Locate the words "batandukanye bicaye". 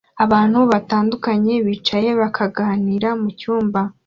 0.71-2.09